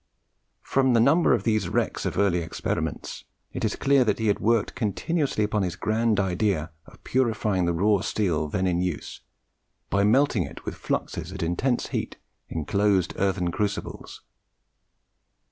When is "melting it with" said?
10.03-10.73